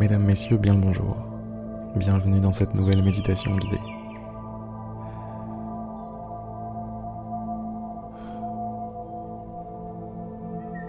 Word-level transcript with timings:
Mesdames, 0.00 0.24
Messieurs, 0.24 0.56
bien 0.56 0.72
le 0.72 0.80
bonjour. 0.80 1.14
Bienvenue 1.94 2.40
dans 2.40 2.52
cette 2.52 2.72
nouvelle 2.72 3.02
méditation 3.02 3.54
guidée. 3.54 3.82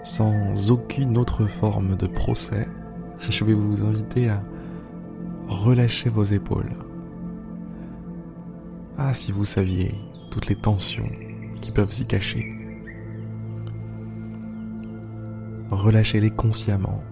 Sans 0.02 0.70
aucune 0.70 1.18
autre 1.18 1.44
forme 1.44 1.94
de 1.94 2.06
procès, 2.06 2.66
je 3.18 3.44
vais 3.44 3.52
vous 3.52 3.82
inviter 3.82 4.30
à 4.30 4.42
relâcher 5.46 6.08
vos 6.08 6.24
épaules. 6.24 6.72
Ah, 8.96 9.12
si 9.12 9.30
vous 9.30 9.44
saviez 9.44 9.94
toutes 10.30 10.46
les 10.46 10.56
tensions 10.56 11.10
qui 11.60 11.70
peuvent 11.70 11.92
s'y 11.92 12.06
cacher. 12.06 12.50
Relâchez-les 15.70 16.30
consciemment 16.30 17.02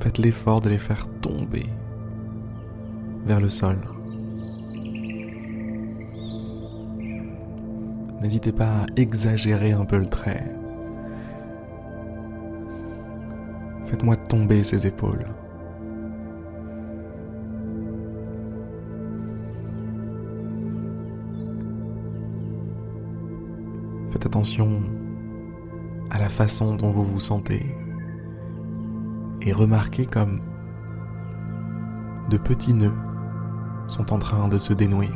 Faites 0.00 0.18
l'effort 0.18 0.60
de 0.60 0.68
les 0.68 0.78
faire 0.78 1.06
tomber 1.20 1.66
vers 3.26 3.40
le 3.40 3.48
sol. 3.48 3.78
N'hésitez 8.20 8.52
pas 8.52 8.82
à 8.82 8.86
exagérer 8.96 9.72
un 9.72 9.84
peu 9.84 9.98
le 9.98 10.06
trait. 10.06 10.52
Faites-moi 13.86 14.16
tomber 14.16 14.62
ces 14.62 14.86
épaules. 14.86 15.26
Faites 24.10 24.26
attention 24.26 24.82
à 26.10 26.18
la 26.18 26.28
façon 26.28 26.74
dont 26.74 26.90
vous 26.90 27.04
vous 27.04 27.20
sentez 27.20 27.74
et 29.42 29.52
remarquez 29.52 30.06
comme 30.06 30.40
de 32.30 32.36
petits 32.36 32.74
nœuds 32.74 32.96
sont 33.86 34.12
en 34.12 34.18
train 34.18 34.48
de 34.48 34.58
se 34.58 34.72
dénouer. 34.72 35.10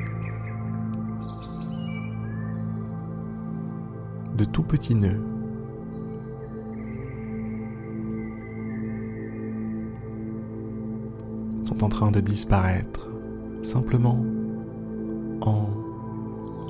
De 4.36 4.44
tout 4.44 4.62
petits 4.62 4.94
nœuds. 4.94 5.22
sont 11.64 11.84
en 11.84 11.88
train 11.88 12.10
de 12.10 12.20
disparaître 12.20 13.08
simplement 13.62 14.18
en 15.40 15.68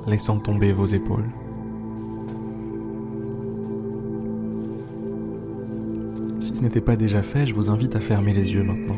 laissant 0.07 0.39
tomber 0.39 0.71
vos 0.71 0.85
épaules. 0.85 1.29
N'était 6.63 6.81
pas 6.81 6.95
déjà 6.95 7.21
fait, 7.21 7.45
je 7.45 7.53
vous 7.53 7.69
invite 7.69 7.95
à 7.97 7.99
fermer 7.99 8.33
les 8.33 8.53
yeux 8.53 8.63
maintenant. 8.63 8.97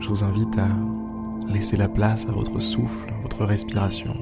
Je 0.00 0.08
vous 0.08 0.24
invite 0.24 0.58
à 0.58 0.68
laisser 1.52 1.76
la 1.76 1.88
place 1.88 2.26
à 2.26 2.32
votre 2.32 2.60
souffle, 2.60 3.12
votre 3.20 3.44
respiration. 3.44 4.16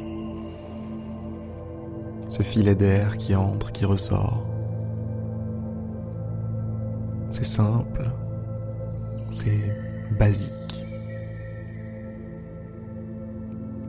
Ce 2.28 2.42
filet 2.42 2.74
d'air 2.74 3.16
qui 3.18 3.36
entre, 3.36 3.70
qui 3.70 3.84
ressort. 3.84 4.44
C'est 7.30 7.44
simple, 7.44 8.10
c'est 9.30 9.76
basique. 10.18 10.84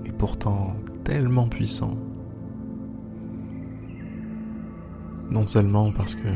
Et 0.06 0.11
pourtant 0.11 0.76
tellement 1.04 1.48
puissant. 1.48 1.98
Non 5.30 5.45
seulement 5.45 5.92
parce 5.92 6.16
que 6.16 6.30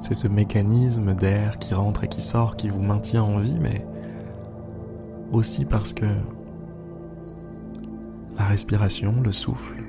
c'est 0.00 0.14
ce 0.14 0.28
mécanisme 0.28 1.14
d'air 1.14 1.58
qui 1.58 1.74
rentre 1.74 2.04
et 2.04 2.08
qui 2.08 2.22
sort 2.22 2.56
qui 2.56 2.68
vous 2.68 2.82
maintient 2.82 3.22
en 3.22 3.38
vie, 3.38 3.58
mais 3.60 3.84
aussi 5.30 5.64
parce 5.64 5.92
que 5.92 6.06
la 8.38 8.44
respiration, 8.44 9.20
le 9.22 9.32
souffle, 9.32 9.84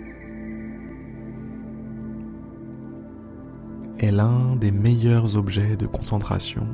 est 3.99 4.11
l'un 4.11 4.55
des 4.57 4.71
meilleurs 4.71 5.37
objets 5.37 5.77
de 5.77 5.85
concentration 5.85 6.67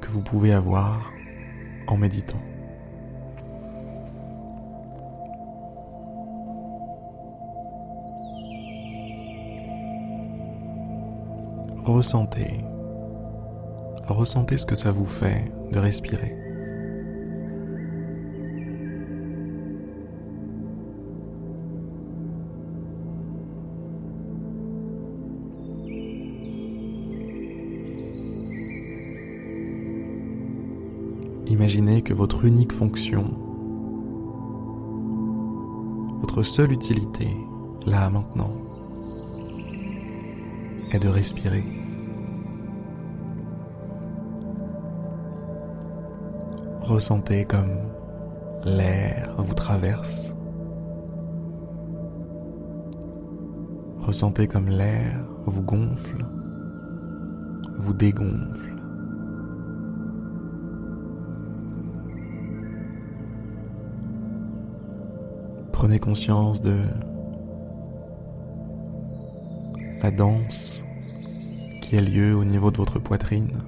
que 0.00 0.08
vous 0.08 0.22
pouvez 0.22 0.52
avoir 0.52 1.12
en 1.88 1.96
méditant. 1.96 2.42
Ressentez. 11.84 12.60
Ressentez 14.08 14.56
ce 14.56 14.66
que 14.66 14.74
ça 14.74 14.92
vous 14.92 15.06
fait 15.06 15.52
de 15.72 15.78
respirer. 15.78 16.36
Imaginez 31.46 32.02
que 32.02 32.12
votre 32.14 32.44
unique 32.44 32.72
fonction, 32.72 33.24
votre 36.20 36.42
seule 36.42 36.72
utilité, 36.72 37.28
là 37.86 38.10
maintenant, 38.10 38.61
est 40.94 40.98
de 40.98 41.08
respirer. 41.08 41.64
Ressentez 46.80 47.44
comme 47.44 47.78
l'air 48.64 49.34
vous 49.38 49.54
traverse. 49.54 50.34
Ressentez 53.98 54.46
comme 54.46 54.68
l'air 54.68 55.24
vous 55.46 55.62
gonfle, 55.62 56.24
vous 57.78 57.94
dégonfle. 57.94 58.76
Prenez 65.72 65.98
conscience 65.98 66.60
de 66.60 66.76
la 70.02 70.10
danse 70.10 70.84
qui 71.80 71.96
a 71.96 72.00
lieu 72.00 72.34
au 72.34 72.44
niveau 72.44 72.72
de 72.72 72.76
votre 72.76 72.98
poitrine. 72.98 73.62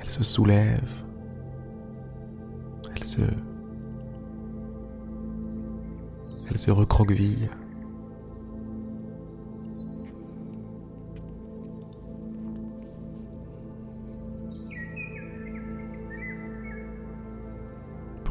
Elle 0.00 0.10
se 0.10 0.24
soulève, 0.24 0.92
elle 2.96 3.04
se 3.04 3.22
elle 6.48 6.58
se 6.58 6.70
recroqueville. 6.70 7.50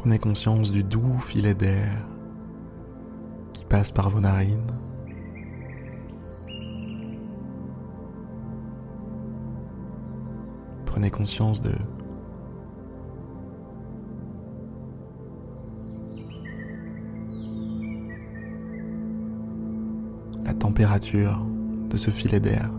Prenez 0.06 0.20
conscience 0.20 0.72
du 0.72 0.84
doux 0.84 1.18
filet 1.18 1.56
d'air 1.56 2.06
qui 3.54 3.66
passe 3.66 3.92
par 3.92 4.12
vos 4.12 4.20
narines. 4.20 4.62
Prenez 10.86 11.10
conscience 11.10 11.60
de 11.64 11.72
la 20.46 20.54
température 20.54 21.44
de 21.90 21.98
ce 21.98 22.12
filet 22.12 22.40
d'air. 22.40 22.70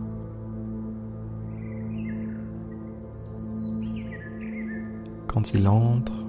Quand 5.27 5.53
il 5.55 5.67
entre, 5.67 6.26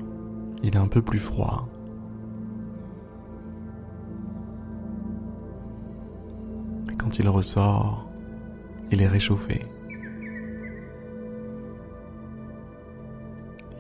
il 0.63 0.75
est 0.75 0.80
un 0.80 0.88
peu 0.88 1.01
plus 1.01 1.19
froid. 1.19 1.68
Quand 6.98 7.19
il 7.19 7.30
ressort, 7.30 8.09
il 8.92 9.01
est 9.01 9.07
réchauffé. 9.07 9.62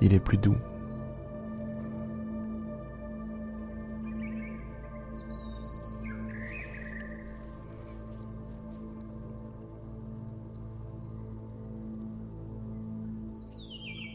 Il 0.01 0.13
est 0.13 0.19
plus 0.19 0.37
doux. 0.37 0.55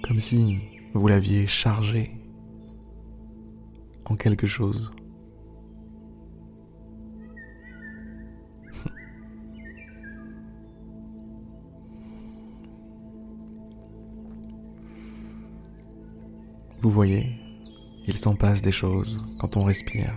Comme 0.02 0.20
si 0.20 0.58
vous 0.94 1.08
l'aviez 1.08 1.46
chargé 1.46 2.21
quelque 4.16 4.46
chose. 4.46 4.90
Vous 16.80 16.90
voyez, 16.90 17.32
il 18.06 18.16
s'en 18.16 18.34
passe 18.34 18.62
des 18.62 18.72
choses 18.72 19.22
quand 19.38 19.56
on 19.56 19.64
respire. 19.64 20.12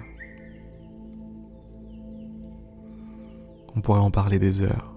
On 3.76 3.82
pourrait 3.82 4.00
en 4.00 4.12
parler 4.12 4.40
des 4.40 4.62
heures. 4.62 4.95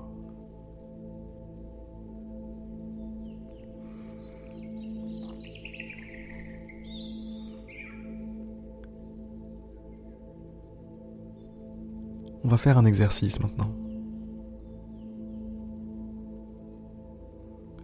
On 12.49 12.51
va 12.51 12.57
faire 12.57 12.79
un 12.79 12.87
exercice 12.87 13.41
maintenant. 13.41 13.71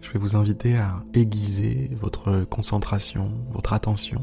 Je 0.01 0.11
vais 0.11 0.19
vous 0.19 0.37
inviter 0.37 0.79
à 0.79 1.05
aiguiser 1.13 1.91
votre 1.93 2.45
concentration, 2.45 3.31
votre 3.53 3.75
attention. 3.75 4.23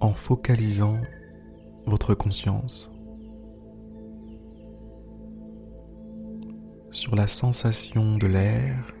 en 0.00 0.14
focalisant 0.14 0.98
votre 1.86 2.16
conscience 2.16 2.90
sur 6.90 7.14
la 7.14 7.28
sensation 7.28 8.18
de 8.18 8.26
l'air 8.26 8.92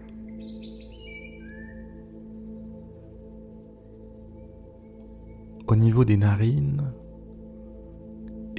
au 5.72 5.74
niveau 5.74 6.04
des 6.04 6.18
narines 6.18 6.92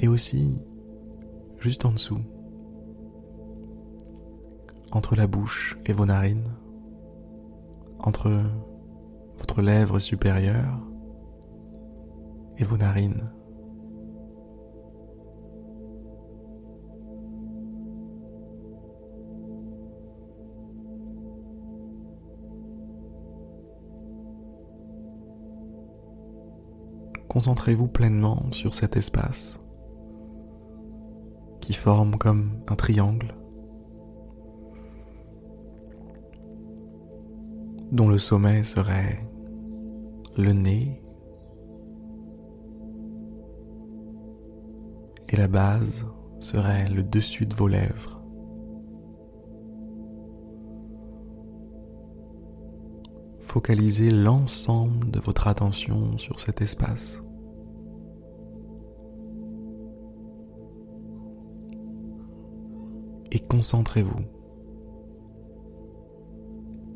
et 0.00 0.08
aussi 0.08 0.58
juste 1.60 1.84
en 1.84 1.92
dessous, 1.92 2.18
entre 4.90 5.14
la 5.14 5.28
bouche 5.28 5.78
et 5.86 5.92
vos 5.92 6.06
narines, 6.06 6.50
entre 8.00 8.32
votre 9.38 9.62
lèvre 9.62 10.00
supérieure 10.00 10.80
et 12.58 12.64
vos 12.64 12.78
narines. 12.78 13.30
Concentrez-vous 27.34 27.88
pleinement 27.88 28.44
sur 28.52 28.76
cet 28.76 28.96
espace 28.96 29.58
qui 31.60 31.72
forme 31.72 32.14
comme 32.14 32.62
un 32.68 32.76
triangle 32.76 33.34
dont 37.90 38.08
le 38.08 38.18
sommet 38.18 38.62
serait 38.62 39.18
le 40.38 40.52
nez 40.52 41.02
et 45.28 45.34
la 45.34 45.48
base 45.48 46.06
serait 46.38 46.84
le 46.84 47.02
dessus 47.02 47.46
de 47.46 47.54
vos 47.56 47.66
lèvres. 47.66 48.22
Focalisez 53.40 54.12
l'ensemble 54.12 55.10
de 55.10 55.18
votre 55.18 55.48
attention 55.48 56.16
sur 56.16 56.38
cet 56.38 56.60
espace. 56.60 57.23
Et 63.34 63.40
concentrez-vous. 63.40 64.22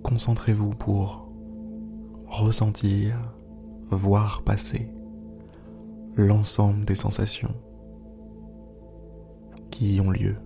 Concentrez-vous 0.05 0.71
pour 0.71 1.29
ressentir, 2.27 3.17
voir 3.91 4.43
passer 4.45 4.89
l'ensemble 6.17 6.85
des 6.85 6.95
sensations 6.95 7.55
qui 9.73 10.01
ont 10.01 10.13
lieu. 10.13 10.37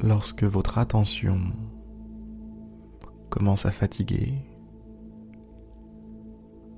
Lorsque 0.00 0.44
votre 0.44 0.78
attention 0.78 1.40
commence 3.30 3.66
à 3.66 3.72
fatiguer, 3.72 4.32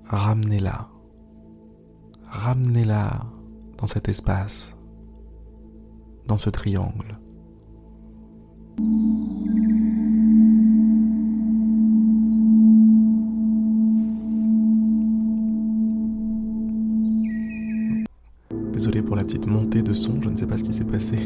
ramenez-la, 0.04 0.88
ramenez-la 2.24 3.20
dans 3.76 3.86
cet 3.86 4.08
espace, 4.08 4.74
dans 6.26 6.38
ce 6.38 6.48
triangle. 6.48 7.18
Désolé 18.72 19.02
pour 19.02 19.16
la 19.16 19.24
petite 19.24 19.46
montée 19.46 19.82
de 19.82 19.92
son, 19.92 20.22
je 20.22 20.30
ne 20.30 20.36
sais 20.36 20.46
pas 20.46 20.56
ce 20.56 20.64
qui 20.64 20.72
s'est 20.72 20.84
passé. 20.84 21.18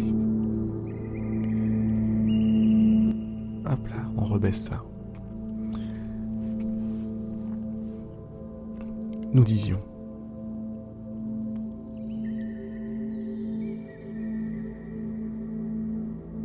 Nous 9.33 9.43
disions. 9.43 9.81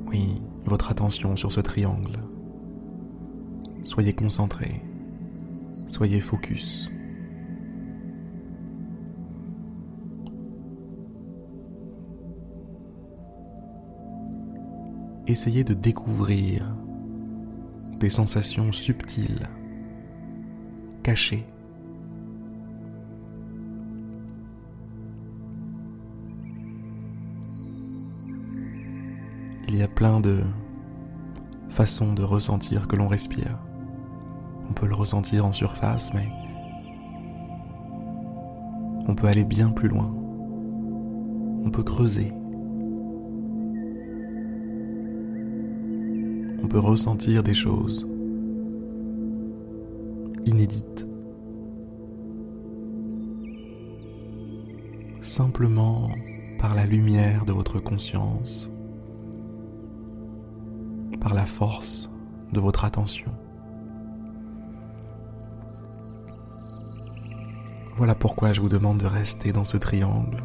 Oui, 0.08 0.42
votre 0.66 0.92
attention 0.92 1.36
sur 1.36 1.52
ce 1.52 1.60
triangle. 1.60 2.20
Soyez 3.84 4.14
concentré. 4.14 4.82
Soyez 5.88 6.22
focus. 6.22 6.90
Essayez 15.28 15.64
de 15.64 15.74
découvrir 15.74 16.66
des 18.00 18.10
sensations 18.10 18.72
subtiles, 18.72 19.48
cachées 21.04 21.46
il 29.70 29.78
y 29.78 29.84
a 29.84 29.88
plein 29.88 30.20
de 30.20 30.42
façons 31.70 32.14
de 32.14 32.24
ressentir 32.24 32.88
que 32.88 32.96
l'on 32.96 33.08
respire. 33.08 33.60
On 34.68 34.74
peut 34.74 34.88
le 34.88 34.96
ressentir 34.96 35.46
en 35.46 35.52
surface, 35.52 36.12
mais 36.14 36.28
on 39.08 39.14
peut 39.14 39.28
aller 39.28 39.44
bien 39.44 39.70
plus 39.70 39.88
loin. 39.88 40.12
On 41.64 41.70
peut 41.70 41.84
creuser. 41.84 42.34
On 46.62 46.68
peut 46.68 46.80
ressentir 46.80 47.44
des 47.44 47.54
choses 47.54 48.08
inédites. 50.46 51.08
Simplement 55.22 56.10
par 56.60 56.76
la 56.76 56.86
lumière 56.86 57.46
de 57.46 57.54
votre 57.54 57.80
conscience 57.80 58.70
par 61.20 61.34
la 61.34 61.46
force 61.46 62.10
de 62.54 62.60
votre 62.60 62.86
attention. 62.86 63.32
Voilà 67.98 68.16
pourquoi 68.16 68.54
je 68.54 68.62
vous 68.62 68.70
demande 68.70 68.98
de 69.00 69.06
rester 69.06 69.52
dans 69.52 69.66
ce 69.66 69.78
triangle. 69.78 70.44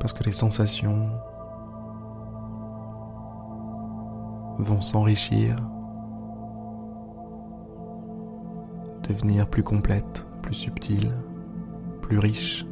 Parce 0.00 0.14
que 0.14 0.24
les 0.24 0.32
sensations 0.32 1.10
vont 4.60 4.80
s'enrichir, 4.80 5.56
devenir 9.08 9.48
plus 9.48 9.62
complètes, 9.62 10.26
plus 10.42 10.54
subtiles, 10.54 11.12
plus 12.02 12.18
riches. 12.18 12.64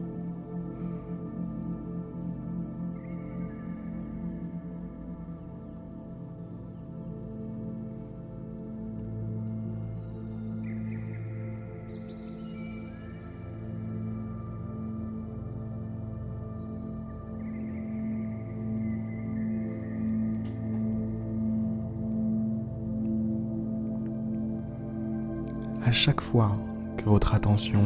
À 25.88 25.90
chaque 25.90 26.20
fois 26.20 26.54
que 26.98 27.04
votre 27.04 27.32
attention 27.34 27.80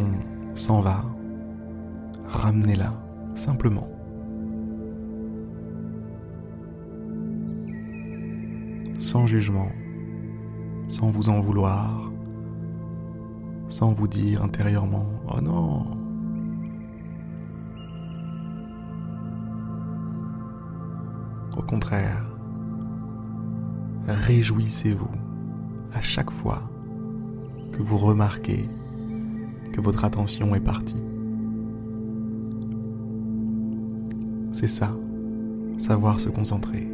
s'en 0.55 0.81
va, 0.81 1.05
ramenez-la 2.25 2.93
simplement. 3.37 3.89
Sans 8.99 9.29
jugement, 9.29 9.71
sans 10.89 11.13
vous 11.13 11.29
en 11.29 11.39
vouloir, 11.39 12.11
sans 13.69 13.93
vous 13.93 14.09
dire 14.09 14.43
intérieurement⁇ 14.43 15.07
Oh 15.37 15.41
non!⁇ 15.41 15.87
Au 21.57 21.63
contraire, 21.63 22.27
réjouissez-vous 24.09 25.13
à 25.95 26.01
chaque 26.01 26.33
fois 26.33 26.72
que 27.73 27.83
vous 27.83 27.97
remarquez 27.97 28.69
que 29.73 29.81
votre 29.81 30.05
attention 30.05 30.55
est 30.55 30.61
partie. 30.61 31.03
C'est 34.53 34.67
ça, 34.67 34.95
savoir 35.79 36.21
se 36.21 36.29
concentrer. 36.29 36.89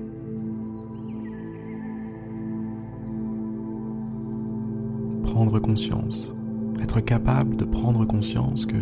Prendre 5.24 5.58
conscience, 5.58 6.34
être 6.80 7.00
capable 7.00 7.56
de 7.56 7.64
prendre 7.64 8.04
conscience 8.06 8.64
que 8.64 8.78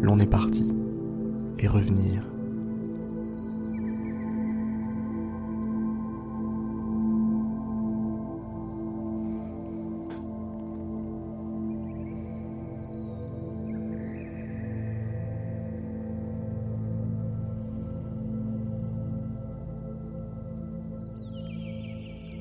l'on 0.00 0.18
est 0.18 0.26
parti 0.26 0.72
et 1.58 1.68
revenir 1.68 2.24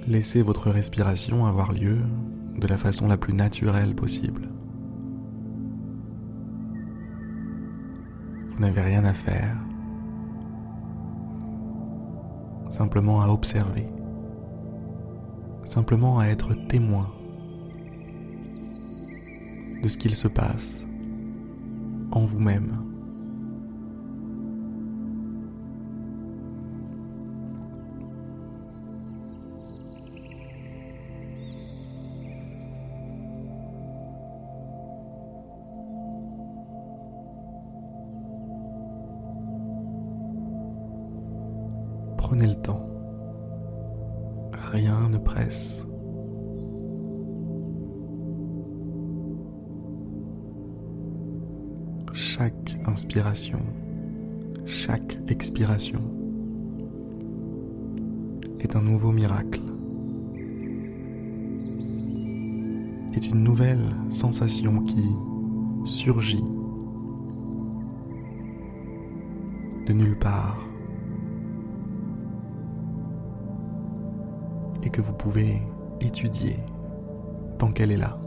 Laissez 0.10 0.42
votre 0.42 0.72
respiration 0.72 1.46
avoir 1.46 1.72
lieu 1.72 2.00
de 2.58 2.66
la 2.66 2.80
façon 2.80 3.08
la 3.08 3.16
plus 3.16 3.36
naturelle 3.36 3.94
possible. 3.94 4.50
Vous 8.50 8.60
n'avez 8.60 8.82
rien 8.82 9.06
à 9.06 9.14
faire, 9.14 9.56
simplement 12.72 13.22
à 13.22 13.28
observer, 13.28 13.86
simplement 15.64 16.18
à 16.18 16.26
être 16.26 16.56
témoin 16.56 17.12
de 19.84 19.88
ce 19.88 19.98
qu'il 20.00 20.16
se 20.16 20.28
passe 20.28 20.88
en 22.12 22.26
vous-même. 22.26 22.84
Prenez 42.30 42.46
le 42.46 42.62
temps. 42.62 42.88
Rien 44.72 45.10
ne 45.10 45.18
presse. 45.18 45.84
Chaque 52.14 52.78
inspiration, 52.86 53.62
chaque 54.68 55.18
expiration 55.28 56.04
est 58.60 58.76
un 58.76 58.82
nouveau 58.84 59.12
miracle. 59.12 59.62
Est 63.16 63.26
une 63.26 63.44
nouvelle 63.44 63.90
sensation 64.10 64.84
qui 64.84 65.04
surgit 65.84 66.46
de 69.88 69.94
nulle 69.94 70.20
part 70.20 70.69
et 74.84 74.90
que 74.90 75.02
vous 75.02 75.14
pouvez 75.14 75.62
étudier 76.02 76.58
tant 77.58 77.72
qu'elle 77.72 77.92
est 77.92 77.98
là. 77.98 78.18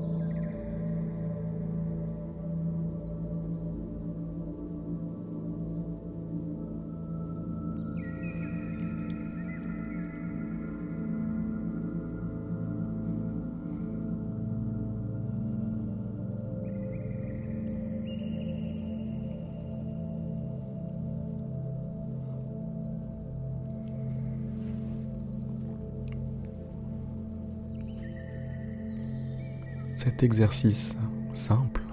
Cet 30.05 30.25
exercice 30.25 30.97
simple 31.33 31.85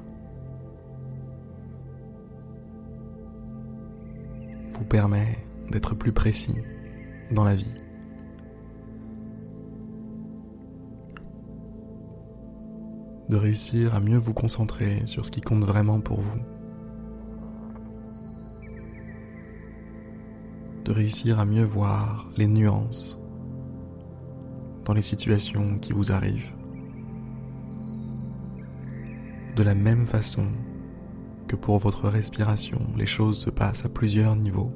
vous 4.73 4.83
permet 4.83 5.37
d'être 5.69 5.93
plus 5.93 6.11
précis 6.11 6.55
dans 7.29 7.43
la 7.43 7.53
vie. 7.53 7.75
De 13.29 13.35
réussir 13.35 13.93
à 13.93 13.99
mieux 13.99 14.17
vous 14.17 14.33
concentrer 14.33 15.05
sur 15.05 15.27
ce 15.27 15.29
qui 15.29 15.41
compte 15.41 15.63
vraiment 15.63 15.99
pour 15.99 16.19
vous. 16.19 16.39
De 20.83 20.91
réussir 20.91 21.39
à 21.39 21.45
mieux 21.45 21.63
voir 21.63 22.27
les 22.37 22.47
nuances 22.47 23.19
dans 24.85 24.95
les 24.95 25.03
situations 25.03 25.77
qui 25.77 25.93
vous 25.93 26.11
arrivent. 26.11 26.58
De 29.59 29.63
la 29.65 29.75
même 29.75 30.07
façon 30.07 30.45
que 31.49 31.57
pour 31.57 31.79
votre 31.79 32.07
respiration, 32.07 32.79
les 32.95 33.05
choses 33.05 33.37
se 33.37 33.49
passent 33.49 33.83
à 33.83 33.89
plusieurs 33.89 34.37
niveaux. 34.37 34.71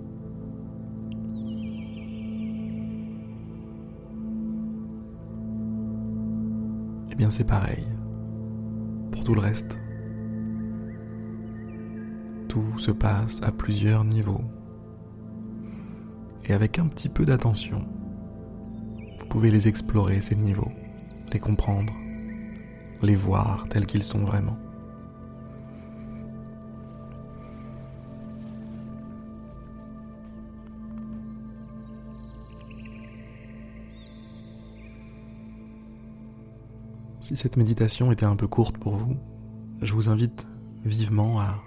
Eh 7.10 7.16
bien 7.16 7.32
c'est 7.32 7.48
pareil 7.48 7.88
pour 9.14 9.24
tout 9.24 9.34
le 9.34 9.40
reste. 9.40 9.80
Tout 12.50 12.78
se 12.78 12.92
passe 12.92 13.42
à 13.42 13.54
plusieurs 13.54 14.04
niveaux. 14.04 14.44
Et 16.44 16.52
avec 16.52 16.78
un 16.78 16.88
petit 16.88 17.08
peu 17.08 17.26
d'attention, 17.26 17.88
vous 19.22 19.28
pouvez 19.28 19.50
les 19.50 19.70
explorer, 19.70 20.20
ces 20.20 20.36
niveaux, 20.36 20.74
les 21.32 21.40
comprendre, 21.40 21.94
les 23.02 23.16
voir 23.16 23.66
tels 23.70 23.86
qu'ils 23.86 24.04
sont 24.04 24.26
vraiment. 24.26 24.58
Si 37.24 37.38
cette 37.38 37.56
méditation 37.56 38.12
était 38.12 38.26
un 38.26 38.36
peu 38.36 38.48
courte 38.48 38.78
pour 38.78 38.98
vous, 38.98 39.16
je 39.82 39.94
vous 39.94 40.10
invite 40.10 40.46
vivement 40.84 41.40
à 41.40 41.64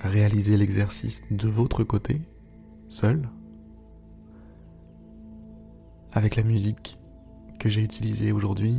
réaliser 0.00 0.56
l'exercice 0.56 1.22
de 1.30 1.46
votre 1.46 1.84
côté, 1.84 2.22
seul, 2.88 3.28
avec 6.10 6.34
la 6.34 6.42
musique 6.42 6.98
que 7.60 7.68
j'ai 7.68 7.82
utilisée 7.82 8.32
aujourd'hui, 8.32 8.74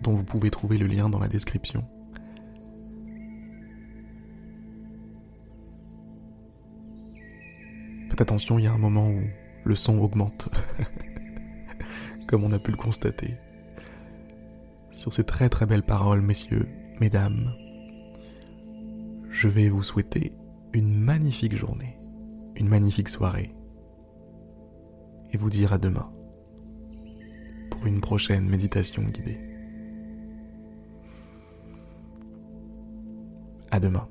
dont 0.00 0.12
vous 0.12 0.22
pouvez 0.22 0.48
trouver 0.48 0.78
le 0.78 0.86
lien 0.86 1.08
dans 1.08 1.18
la 1.18 1.26
description. 1.26 1.84
Faites 8.10 8.20
attention, 8.20 8.60
il 8.60 8.64
y 8.66 8.68
a 8.68 8.72
un 8.72 8.78
moment 8.78 9.08
où 9.10 9.22
le 9.64 9.74
son 9.74 9.98
augmente, 9.98 10.48
comme 12.28 12.44
on 12.44 12.52
a 12.52 12.60
pu 12.60 12.70
le 12.70 12.76
constater 12.76 13.34
sur 15.00 15.14
ces 15.14 15.24
très 15.24 15.48
très 15.48 15.64
belles 15.64 15.82
paroles, 15.82 16.20
messieurs, 16.20 16.68
mesdames, 17.00 17.54
je 19.30 19.48
vais 19.48 19.70
vous 19.70 19.82
souhaiter 19.82 20.34
une 20.74 20.92
magnifique 20.92 21.56
journée, 21.56 21.96
une 22.54 22.68
magnifique 22.68 23.08
soirée, 23.08 23.54
et 25.32 25.38
vous 25.38 25.48
dire 25.48 25.72
à 25.72 25.78
demain 25.78 26.12
pour 27.70 27.86
une 27.86 28.02
prochaine 28.02 28.46
méditation 28.46 29.02
guidée. 29.04 29.40
À 33.70 33.80
demain. 33.80 34.06